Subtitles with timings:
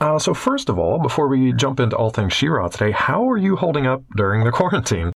[0.00, 3.36] Uh, so first of all, before we jump into all things She-Ra today, how are
[3.36, 5.12] you holding up during the quarantine?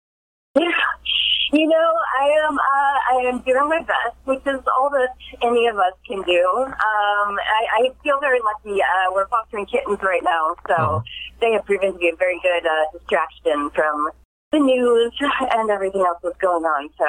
[1.54, 2.62] You know, I am uh,
[3.12, 5.10] I am doing my best, which is all that
[5.42, 6.42] any of us can do.
[6.64, 8.80] Um, I, I feel very lucky.
[8.80, 11.02] Uh, we're fostering kittens right now, so Oh.
[11.42, 14.08] they have proven to be a very good uh, distraction from
[14.50, 15.12] the news
[15.52, 16.88] and everything else that's going on.
[16.96, 17.04] So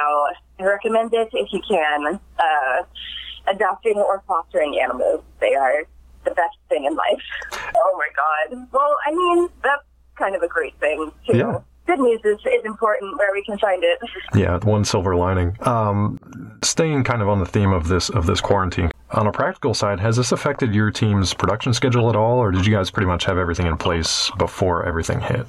[0.62, 2.20] I recommend it if you can.
[2.38, 2.82] Uh,
[3.46, 5.84] adopting or fostering animals, they are
[6.26, 7.22] the best thing in life.
[7.76, 8.68] Oh my god.
[8.72, 9.82] Well, I mean, that's
[10.18, 11.36] kind of a great thing too.
[11.36, 11.58] Yeah.
[11.86, 13.98] Good news is, is important where we can find it.
[14.34, 15.56] Yeah, one silver lining.
[15.60, 16.18] Um,
[16.62, 18.90] staying kind of on the theme of this of this quarantine.
[19.10, 22.66] On a practical side, has this affected your team's production schedule at all, or did
[22.66, 25.46] you guys pretty much have everything in place before everything hit?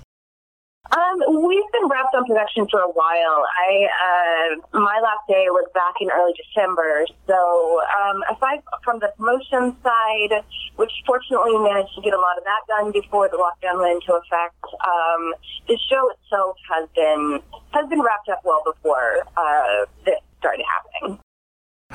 [0.91, 3.45] Um, we've been wrapped on production for a while.
[3.45, 7.05] I uh, my last day was back in early December.
[7.27, 10.43] So um, aside from the promotion side,
[10.75, 14.13] which fortunately managed to get a lot of that done before the lockdown went into
[14.13, 15.33] effect, um,
[15.67, 21.24] the show itself has been has been wrapped up well before uh, this started happening.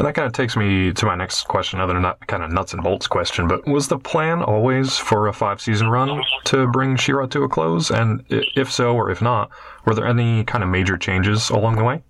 [0.00, 2.50] And that kind of takes me to my next question, other than that kind of
[2.50, 3.46] nuts and bolts question.
[3.46, 7.50] But was the plan always for a five season run to bring She-Ra to a
[7.50, 7.90] close?
[7.90, 9.50] And if so, or if not,
[9.84, 12.02] were there any kind of major changes along the way?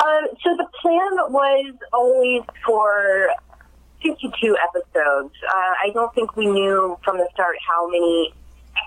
[0.00, 3.30] Um, so the plan was always for
[4.04, 5.34] 52 episodes.
[5.44, 8.32] Uh, I don't think we knew from the start how many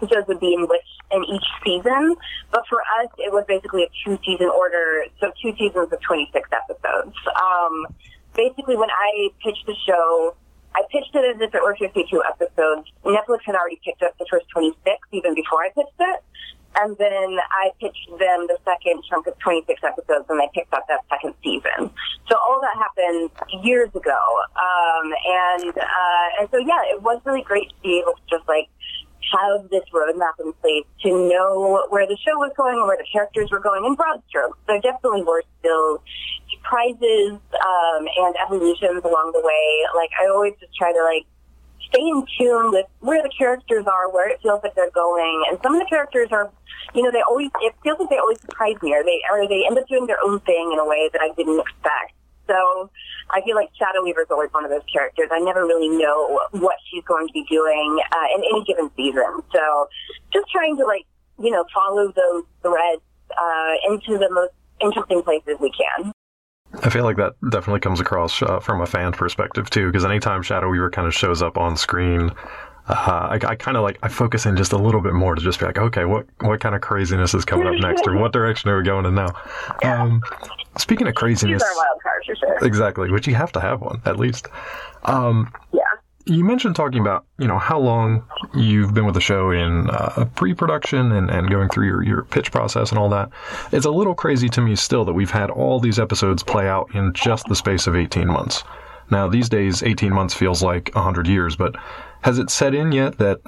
[0.01, 2.15] episodes would be in which in each season,
[2.51, 7.15] but for us, it was basically a two-season order, so two seasons of 26 episodes.
[7.35, 7.87] Um,
[8.35, 10.35] basically, when I pitched the show,
[10.75, 12.91] I pitched it as if it were 52 episodes.
[13.05, 14.75] Netflix had already picked up the first 26
[15.13, 16.19] even before I pitched it.
[16.77, 20.83] And then I pitched them the second chunk of 26 episodes, and they picked up
[20.89, 21.89] that second season.
[22.27, 23.31] So all that happened
[23.63, 24.19] years ago.
[24.59, 28.45] Um, and uh, and so yeah, it was really great to be able to just
[28.49, 28.67] like
[29.35, 33.07] have this roadmap in place to know where the show was going and where the
[33.11, 34.57] characters were going in broad strokes.
[34.67, 36.01] There definitely were still
[36.51, 39.65] surprises um, and evolutions along the way.
[39.95, 41.25] Like I always just try to like
[41.89, 45.45] stay in tune with where the characters are, where it feels like they're going.
[45.49, 46.51] And some of the characters are,
[46.93, 49.65] you know, they always, it feels like they always surprise me or they, or they
[49.65, 52.13] end up doing their own thing in a way that I didn't expect.
[52.47, 52.89] So
[53.29, 55.29] I feel like Shadow Weaver is always one of those characters.
[55.31, 59.41] I never really know what she's going to be doing uh, in any given season.
[59.53, 59.89] So
[60.33, 61.05] just trying to like,
[61.39, 63.01] you know, follow those threads
[63.31, 66.11] uh, into the most interesting places we can.
[66.83, 70.41] I feel like that definitely comes across uh, from a fan perspective too, because anytime
[70.41, 72.31] Shadow Weaver kind of shows up on screen,
[72.87, 72.93] uh,
[73.31, 75.59] I, I kind of like I focus in just a little bit more to just
[75.59, 78.69] be like, okay, what what kind of craziness is coming up next, or what direction
[78.69, 79.29] are we going in now?
[79.83, 80.21] Um,
[80.77, 82.67] speaking of craziness, our wild card for sure.
[82.67, 84.47] exactly, which you have to have one at least.
[85.03, 85.81] Um, Yeah.
[86.25, 90.25] you mentioned talking about you know how long you've been with the show in uh,
[90.35, 93.29] pre-production and, and going through your, your pitch process and all that.
[93.71, 96.93] It's a little crazy to me still that we've had all these episodes play out
[96.95, 98.63] in just the space of 18 months.
[99.11, 101.75] Now these days 18 months feels like 100 years but
[102.21, 103.39] has it set in yet that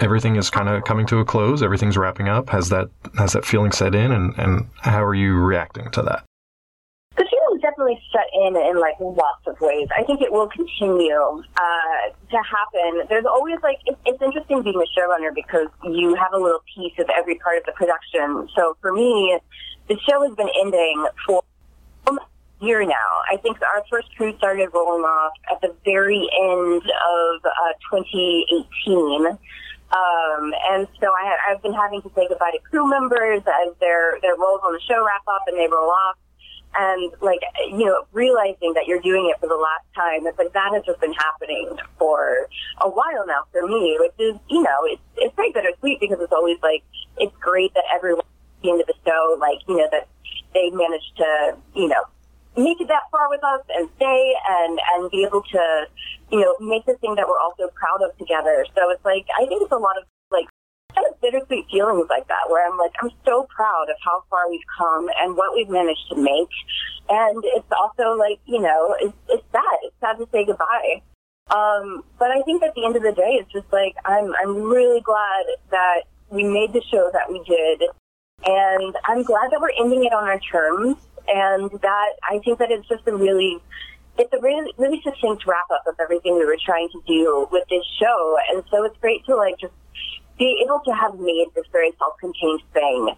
[0.00, 1.62] everything is kind of coming to a close?
[1.62, 2.50] Everything's wrapping up?
[2.50, 4.12] Has that has that feeling set in?
[4.12, 6.24] And, and how are you reacting to that
[7.88, 9.88] definitely set in in like lots of ways.
[9.96, 13.06] I think it will continue uh, to happen.
[13.08, 16.92] There's always like it, it's interesting being a showrunner because you have a little piece
[16.98, 18.48] of every part of the production.
[18.56, 19.38] So for me,
[19.88, 21.42] the show has been ending for
[22.08, 22.12] a
[22.60, 23.10] year now.
[23.30, 29.38] I think our first crew started rolling off at the very end of uh, 2018.
[29.88, 34.20] Um, and so I, I've been having to say goodbye to crew members as their
[34.20, 36.16] their roles on the show wrap up and they roll off
[36.78, 40.52] and like you know realizing that you're doing it for the last time it's like
[40.52, 42.48] that has just been happening for
[42.82, 46.32] a while now for me which is you know it's it's very bittersweet because it's
[46.32, 46.82] always like
[47.18, 48.24] it's great that everyone
[48.64, 50.08] end of the show like you know that
[50.54, 52.02] they managed to you know
[52.56, 55.86] make it that far with us and stay and and be able to
[56.30, 58.66] you know make this thing that we're also proud of together.
[58.74, 60.46] So it's like i think it's a lot of like
[61.20, 65.08] bittersweet feelings like that where I'm like, I'm so proud of how far we've come
[65.20, 66.48] and what we've managed to make.
[67.08, 69.78] And it's also like, you know, it's, it's sad.
[69.82, 71.02] It's sad to say goodbye.
[71.50, 74.62] Um, but I think at the end of the day, it's just like, I'm, I'm
[74.62, 77.82] really glad that we made the show that we did.
[78.44, 80.96] And I'm glad that we're ending it on our terms.
[81.26, 83.58] And that I think that it's just a really,
[84.18, 87.64] it's a really, really succinct wrap up of everything we were trying to do with
[87.68, 88.36] this show.
[88.50, 89.74] And so it's great to like just
[90.38, 93.08] be able to have made this very self-contained thing.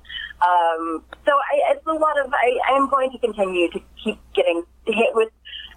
[0.40, 4.64] Um, so I, it's a lot of, I, am going to continue to keep getting
[4.87, 5.28] hit with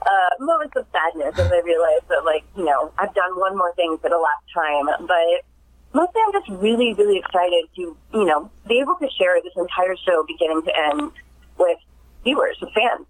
[0.01, 3.73] uh, moments of sadness as I realize that, like, you know, I've done one more
[3.75, 5.07] thing for the last time.
[5.07, 5.43] But
[5.93, 9.95] mostly I'm just really, really excited to, you know, be able to share this entire
[9.97, 11.11] show beginning to end
[11.57, 11.77] with
[12.23, 13.05] viewers, with fans.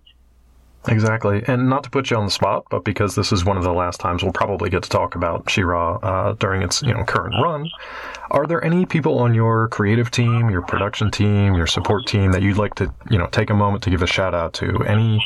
[0.88, 1.44] Exactly.
[1.47, 3.71] And not to put you on the spot, but because this is one of the
[3.71, 7.35] last times we'll probably get to talk about She-Ra uh, during its you know current
[7.41, 7.69] run,
[8.31, 12.41] are there any people on your creative team, your production team, your support team that
[12.41, 14.83] you'd like to you know take a moment to give a shout out to?
[14.83, 15.25] Any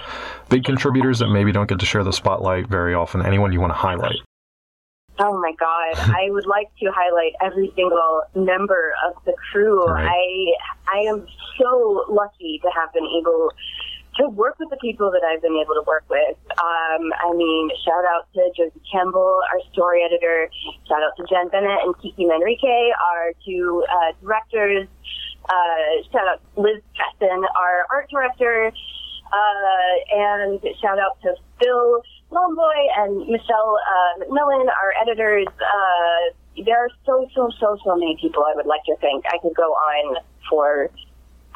[0.50, 3.26] big contributors that maybe don't get to share the spotlight very often?
[3.26, 4.18] Anyone you want to highlight?
[5.20, 5.98] Oh my God!
[6.16, 9.86] I would like to highlight every single member of the crew.
[9.86, 10.08] Right.
[10.08, 11.26] I I am
[11.60, 13.52] so lucky to have been able
[14.18, 16.38] to work with the people that I've been able to work with.
[16.52, 20.50] Um, I mean, shout out to Josie Campbell, our story editor.
[20.88, 24.88] Shout out to Jen Bennett and Kiki Manrique, our two uh, directors.
[25.46, 28.72] Uh, shout out Liz Keston, our art director.
[29.28, 35.48] Uh, and shout out to Phil Lomboy and Michelle uh, McMillan, our editors.
[35.48, 39.26] Uh, there are so, so, so, so many people I would like to thank.
[39.28, 40.18] I could go on
[40.50, 40.90] for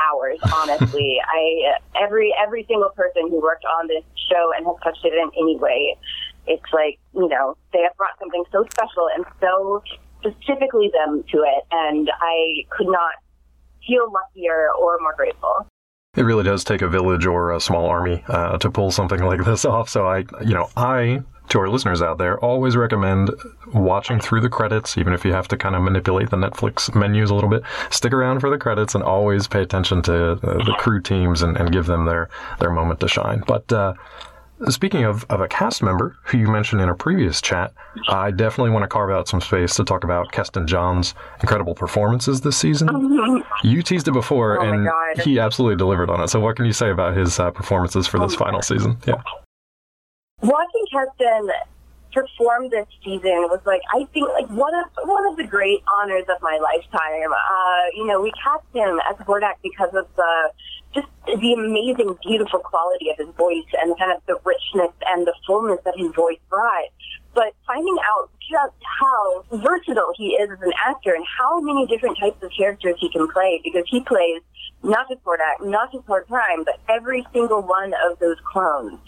[0.10, 1.20] hours, honestly.
[1.26, 5.30] I every every single person who worked on this show and has touched it in
[5.38, 5.98] any way,
[6.48, 9.84] it's like you know they have brought something so special and so
[10.20, 13.14] specifically them to it, and I could not
[13.88, 15.68] feel luckier or more grateful.
[16.16, 19.46] It really does take a village or a small army uh, to pull something like
[19.46, 19.90] this off.
[19.90, 23.30] So I, you know, I to our listeners out there, always recommend
[23.74, 27.30] watching through the credits, even if you have to kind of manipulate the Netflix menus
[27.30, 27.64] a little bit.
[27.90, 31.58] Stick around for the credits and always pay attention to uh, the crew teams and,
[31.58, 33.44] and, give them their, their moment to shine.
[33.48, 33.94] But uh,
[34.70, 37.74] speaking of, of a cast member who you mentioned in a previous chat,
[38.08, 42.42] I definitely want to carve out some space to talk about Keston John's incredible performances
[42.42, 43.44] this season.
[43.64, 45.20] You teased it before, Oh and God.
[45.24, 46.30] he absolutely delivered on it.
[46.30, 48.98] So, what can you say about his uh, performances for this Oh final season?
[49.06, 49.22] Yeah.
[50.42, 51.50] watching Keston
[52.14, 56.26] perform this season was like I think like one of one of the great honors
[56.30, 57.32] of my lifetime.
[57.32, 60.52] Uh, you know, we cast him as Hordak because of the
[60.94, 65.34] just the amazing, beautiful quality of his voice and kind of the richness and the
[65.48, 66.92] fullness that his voice brought.
[67.34, 72.18] But finding out just how versatile he is as an actor and how many different
[72.20, 74.42] types of characters he can play because he plays
[74.84, 79.00] not just Hordak, not just Horde Prime, but every single one of those clones.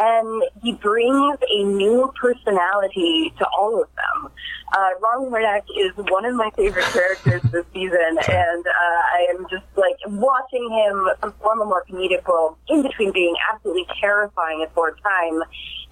[0.00, 4.30] And he brings a new personality to all of them.
[4.72, 9.46] Uh, Wrong Hordak is one of my favorite characters this season, and uh, I am
[9.50, 14.70] just like watching him perform a more comedic role in between being absolutely terrifying at
[14.72, 15.40] Horde Prime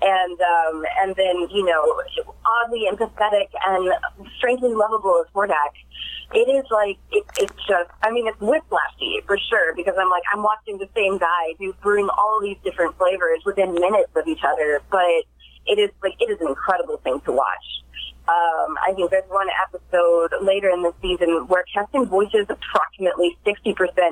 [0.03, 2.03] and um, and then you know
[2.63, 3.93] oddly empathetic and
[4.39, 5.73] strangely lovable as Hordak.
[6.35, 10.25] It is like it, it's just I mean it's whiplashy for sure because I'm like
[10.33, 14.45] I'm watching the same guy who bring all these different flavors within minutes of each
[14.45, 15.25] other, but
[15.67, 17.67] it is like it is an incredible thing to watch.
[18.29, 23.71] Um, I think there's one episode later in the season where Keston voices approximately 60%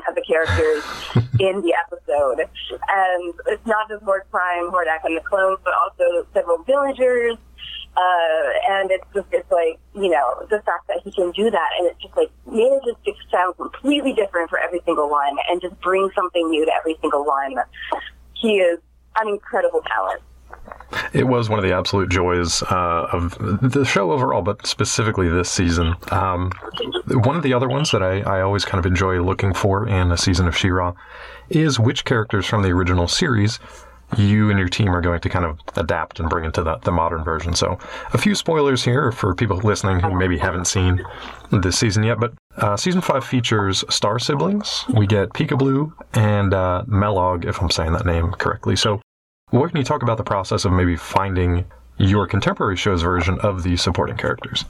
[0.08, 0.84] of the characters
[1.40, 2.46] in the episode.
[2.88, 7.36] And it's not just Horde Prime, Hordak and the clones, but also several villagers.
[7.96, 11.68] Uh, and it's just, it's like, you know, the fact that he can do that
[11.78, 15.80] and it's just like manages to sound completely different for every single one and just
[15.80, 17.54] bring something new to every single one.
[18.34, 18.78] He is
[19.16, 20.22] an incredible talent.
[21.12, 25.50] It was one of the absolute joys uh, of the show overall, but specifically this
[25.50, 25.94] season.
[26.10, 26.50] Um,
[27.06, 30.12] one of the other ones that I, I always kind of enjoy looking for in
[30.12, 30.94] a season of She-Ra
[31.50, 33.58] is which characters from the original series
[34.18, 36.92] you and your team are going to kind of adapt and bring into the, the
[36.92, 37.54] modern version.
[37.54, 37.78] So,
[38.12, 41.04] a few spoilers here for people listening who maybe haven't seen
[41.50, 42.20] this season yet.
[42.20, 44.84] But uh, season five features star siblings.
[44.94, 48.76] We get Peekaboo and uh, Melog, if I'm saying that name correctly.
[48.76, 49.00] So,
[49.50, 51.64] what can you talk about the process of maybe finding
[51.96, 54.64] your contemporary show's version of the supporting characters?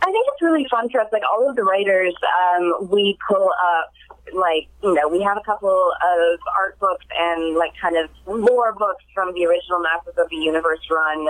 [0.00, 1.08] I think it's really fun for us.
[1.12, 2.14] Like all of the writers,
[2.56, 3.90] um, we pull up
[4.32, 8.72] like you know we have a couple of art books and like kind of lore
[8.72, 11.28] books from the original Masters of the Universe run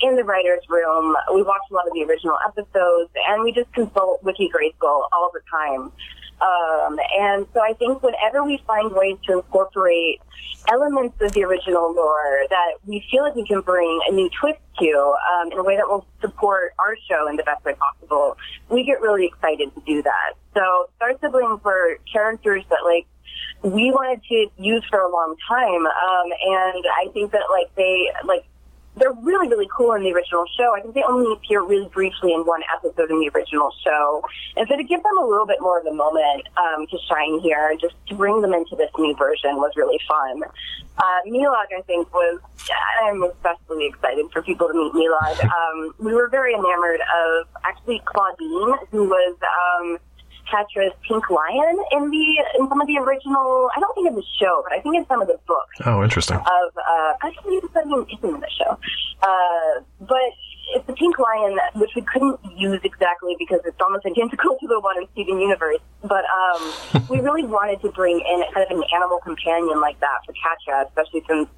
[0.00, 1.16] in the writers' room.
[1.34, 5.30] We watch a lot of the original episodes, and we just consult Wiki Grayskull all
[5.32, 5.90] the time.
[6.44, 10.20] Um, and so I think whenever we find ways to incorporate
[10.70, 14.60] elements of the original lore that we feel like we can bring a new twist
[14.78, 18.36] to um, in a way that will support our show in the best way possible,
[18.68, 20.34] we get really excited to do that.
[20.54, 23.06] So Star Siblings were characters that like
[23.62, 28.10] we wanted to use for a long time, um, and I think that like they
[28.24, 28.44] like
[28.96, 30.74] they're really really cool in the original show.
[30.76, 34.22] I think they only appear really briefly in one episode in the original show.
[34.56, 37.40] And so to give them a little bit more of a moment um, to shine
[37.40, 40.42] here, just to bring them into this new version was really fun.
[40.96, 41.20] Uh,
[41.76, 42.40] I think, was,
[43.02, 45.50] I'm especially excited for people to meet Melog.
[45.54, 49.98] Um, we were very enamored of actually Clawdeen, who was, um,
[50.54, 52.26] Catra's Pink Lion in the
[52.58, 53.68] in some of the original.
[53.74, 55.76] I don't think in the show, but I think in some of the books.
[55.84, 56.36] Oh, interesting.
[56.36, 58.78] Of uh, actually, it's not even in the show.
[59.22, 60.30] Uh, but
[60.74, 64.80] it's the Pink Lion, which we couldn't use exactly because it's almost identical to the
[64.80, 65.82] one in Steven Universe.
[66.02, 70.18] But um, we really wanted to bring in kind of an animal companion like that
[70.24, 71.48] for Catra, especially since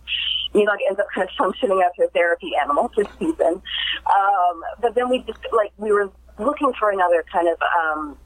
[0.54, 3.60] Melog ends up kind of functioning as her therapy animal this season.
[4.08, 8.16] Um, but then we just like we were looking for another kind of um,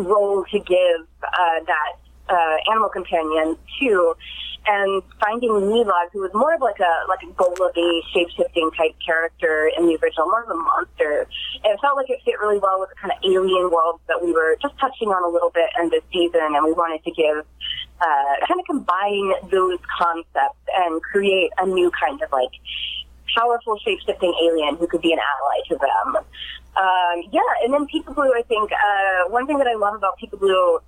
[0.00, 1.92] role to give uh, that
[2.28, 4.14] uh, animal companion to,
[4.66, 8.94] and finding Melog, who was more of like a like a Golubby shape shifting type
[9.04, 11.28] character in the original, more of a monster.
[11.62, 14.22] And it felt like it fit really well with the kind of alien world that
[14.22, 17.10] we were just touching on a little bit in this season, and we wanted to
[17.10, 17.44] give
[18.00, 22.50] uh, kind of combine those concepts and create a new kind of like
[23.36, 26.24] powerful shape shifting alien who could be an ally to them.
[26.76, 30.80] Um, yeah, and then Peekaboo, I think, uh, one thing that I love about Peekaboo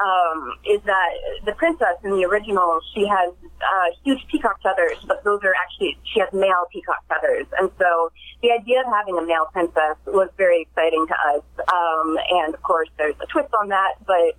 [0.00, 1.10] um, is that
[1.44, 5.96] the princess in the original, she has uh, huge peacock feathers, but those are actually,
[6.12, 7.46] she has male peacock feathers.
[7.60, 8.10] And so
[8.42, 11.42] the idea of having a male princess was very exciting to us.
[11.68, 14.34] Um, and of course, there's a twist on that, but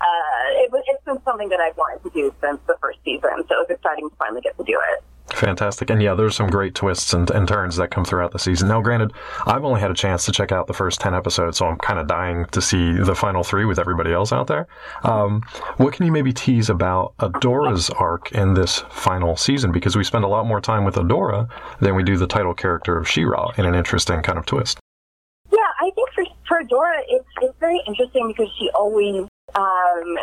[0.00, 3.44] uh, it, it's been something that I've wanted to do since the first season.
[3.48, 5.04] So it was exciting to finally get to do it.
[5.38, 5.88] Fantastic.
[5.90, 8.66] And yeah, there's some great twists and, and, turns that come throughout the season.
[8.66, 9.12] Now, granted,
[9.46, 12.00] I've only had a chance to check out the first 10 episodes, so I'm kind
[12.00, 14.66] of dying to see the final three with everybody else out there.
[15.04, 15.42] Um,
[15.76, 19.70] what can you maybe tease about Adora's arc in this final season?
[19.70, 22.98] Because we spend a lot more time with Adora than we do the title character
[22.98, 24.80] of She-Ra in an interesting kind of twist.
[25.52, 30.18] Yeah, I think for, for Adora, it's, it's very interesting because she always um,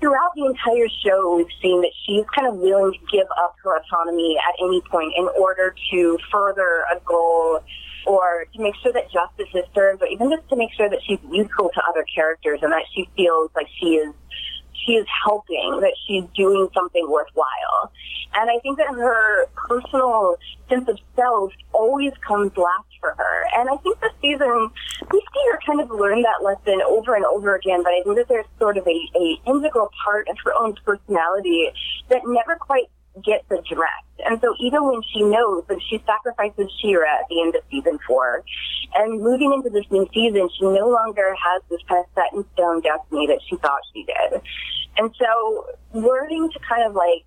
[0.00, 3.78] throughout the entire show, we've seen that she's kind of willing to give up her
[3.78, 7.60] autonomy at any point in order to further a goal
[8.06, 11.00] or to make sure that justice is served, or even just to make sure that
[11.06, 14.14] she's useful to other characters and that she feels like she is
[14.84, 17.92] she is helping, that she's doing something worthwhile.
[18.34, 20.36] And I think that her personal
[20.68, 23.46] sense of self always comes last for her.
[23.56, 24.70] And I think this season,
[25.10, 28.16] we see her kind of learn that lesson over and over again, but I think
[28.16, 31.70] that there's sort of a, a integral part of her own personality
[32.08, 32.88] that never quite
[33.24, 34.16] gets addressed.
[34.24, 37.98] And so even when she knows that she sacrifices She-Ra at the end of season
[38.06, 38.44] four,
[38.94, 42.44] and moving into this new season, she no longer has this kind of set in
[42.54, 44.40] stone destiny that she thought she did.
[44.98, 47.24] And so learning to kind of like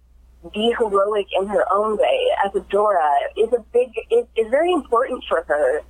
[0.53, 5.23] be heroic in her own way as Adora is a big, is, is very important
[5.27, 5.81] for her.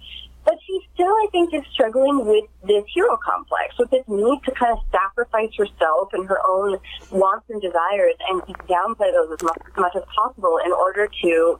[0.45, 4.51] But she still, I think, is struggling with this hero complex, with this need to
[4.51, 6.79] kind of sacrifice herself and her own
[7.11, 11.59] wants and desires and downplay those as much, as much as possible in order to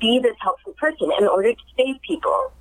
[0.00, 2.52] be this helpful person, in order to save people.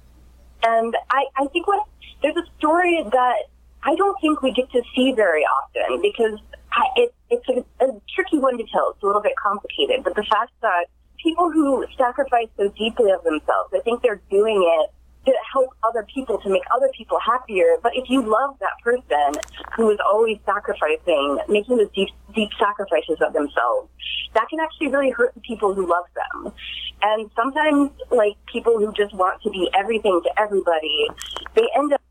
[0.63, 1.87] And I, I think what
[2.21, 3.35] there's a story that
[3.83, 6.39] I don't think we get to see very often because
[6.71, 8.91] I, it, it's a, a tricky one to tell.
[8.91, 10.85] It's a little bit complicated, but the fact that
[11.21, 14.91] people who sacrifice so deeply of themselves, I think they're doing it
[15.25, 17.77] to help other people, to make other people happier.
[17.81, 19.41] But if you love that person
[19.75, 23.89] who is always sacrificing, making those deep, deep sacrifices of themselves,
[24.33, 26.53] that can actually really hurt the people who love them.
[27.01, 31.07] And sometimes, like, people who just want to be everything to everybody,
[31.55, 32.01] they end up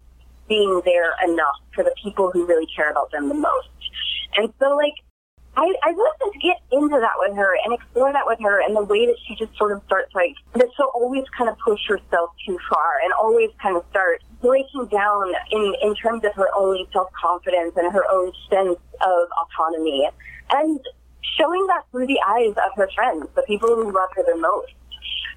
[0.49, 3.69] being there enough for the people who really care about them the most.
[4.37, 4.95] And so, like,
[5.57, 8.77] I, I really to get into that with her and explore that with her and
[8.77, 11.81] the way that she just sort of starts like that she'll always kind of push
[11.87, 16.49] herself too far and always kind of start breaking down in, in terms of her
[16.57, 20.09] own self confidence and her own sense of autonomy
[20.51, 20.81] and
[21.39, 24.73] showing that through the eyes of her friends, the people who love her the most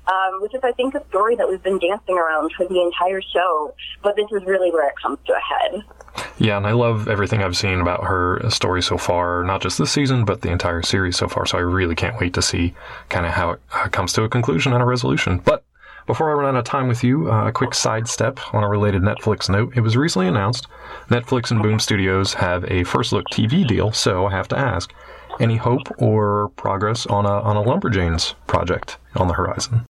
[0.07, 3.21] um, which is, I think, a story that we've been dancing around for the entire
[3.21, 3.73] show.
[4.01, 5.83] But this is really where it comes to a head.
[6.39, 9.91] Yeah, and I love everything I've seen about her story so far, not just this
[9.91, 11.45] season, but the entire series so far.
[11.45, 12.73] So I really can't wait to see
[13.09, 15.39] kind of how it uh, comes to a conclusion and a resolution.
[15.39, 15.63] But
[16.05, 19.01] before I run out of time with you, uh, a quick sidestep on a related
[19.01, 19.75] Netflix note.
[19.75, 20.67] It was recently announced
[21.09, 24.93] Netflix and Boom Studios have a first look TV deal, so I have to ask
[25.39, 29.86] any hope or progress on a, on a Lumberjanes project on the horizon?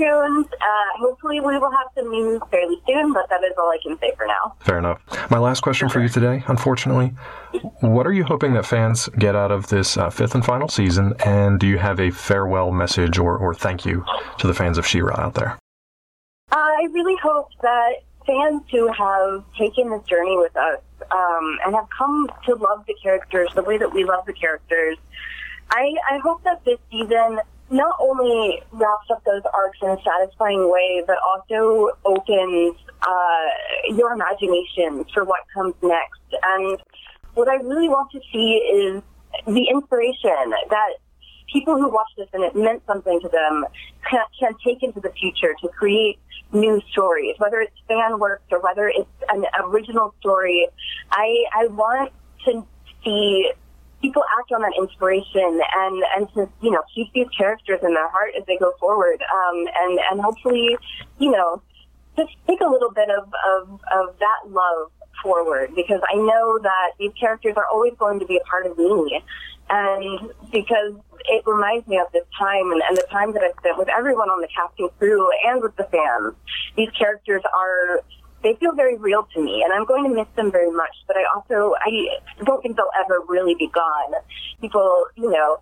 [0.00, 0.46] Tuned.
[0.46, 3.98] Uh, hopefully, we will have some news fairly soon, but that is all I can
[3.98, 4.56] say for now.
[4.60, 5.02] Fair enough.
[5.30, 7.12] My last question for you today, unfortunately,
[7.80, 11.14] what are you hoping that fans get out of this uh, fifth and final season?
[11.24, 14.04] And do you have a farewell message or, or thank you
[14.38, 15.58] to the fans of She-Ra out there?
[16.52, 17.92] I really hope that
[18.26, 20.80] fans who have taken this journey with us
[21.10, 24.96] um, and have come to love the characters the way that we love the characters.
[25.70, 27.38] I, I hope that this season
[27.70, 34.12] not only wraps up those arcs in a satisfying way, but also opens uh, your
[34.12, 36.20] imagination for what comes next.
[36.42, 36.78] And
[37.34, 39.02] what I really want to see is
[39.46, 40.90] the inspiration that
[41.52, 43.64] people who watch this and it meant something to them
[44.08, 46.18] can, can take into the future to create
[46.52, 50.66] new stories, whether it's fan works or whether it's an original story.
[51.10, 52.12] I, I want
[52.46, 52.66] to
[53.04, 53.52] see
[54.00, 58.08] people act on that inspiration and, and to, you know, keep these characters in their
[58.08, 59.22] heart as they go forward.
[59.22, 60.76] Um, and, and hopefully,
[61.18, 61.62] you know,
[62.16, 64.90] just take a little bit of, of, of that love
[65.22, 68.76] forward because I know that these characters are always going to be a part of
[68.78, 69.22] me.
[69.68, 70.94] And because
[71.26, 74.28] it reminds me of this time and, and the time that I've spent with everyone
[74.28, 76.34] on the casting crew and with the fans.
[76.76, 78.02] These characters are
[78.42, 81.16] they feel very real to me and I'm going to miss them very much, but
[81.16, 84.14] I also I don't think they'll ever really be gone.
[84.60, 85.58] People, you know,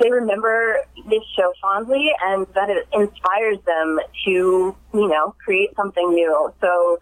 [0.00, 0.78] they remember
[1.08, 6.52] this show fondly and that it inspires them to, you know, create something new.
[6.60, 6.98] So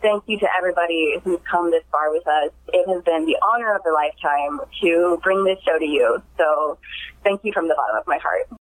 [0.00, 2.50] thank you to everybody who's come this far with us.
[2.68, 6.22] It has been the honor of a lifetime to bring this show to you.
[6.36, 6.78] So
[7.22, 8.61] thank you from the bottom of my heart.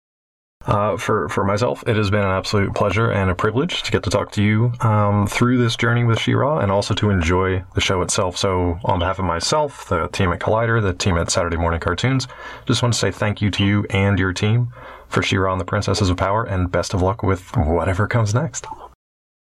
[0.66, 4.02] Uh, for for myself, it has been an absolute pleasure and a privilege to get
[4.04, 7.82] to talk to you um, through this journey with She-Ra, and also to enjoy the
[7.82, 8.38] show itself.
[8.38, 12.28] So, on behalf of myself, the team at Collider, the team at Saturday Morning Cartoons,
[12.66, 14.72] just want to say thank you to you and your team
[15.10, 18.66] for She-Ra and the Princesses of Power, and best of luck with whatever comes next.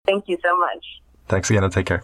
[0.05, 0.85] Thank you so much.
[1.29, 2.03] Thanks again, and take care.